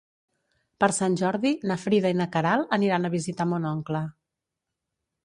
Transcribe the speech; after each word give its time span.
Per 0.83 0.87
Sant 0.99 1.17
Jordi 1.19 1.51
na 1.71 1.77
Frida 1.83 2.11
i 2.13 2.17
na 2.21 2.27
Queralt 2.37 2.73
aniran 2.79 3.05
a 3.05 3.13
visitar 3.17 3.47
mon 3.53 3.69
oncle. 3.73 4.03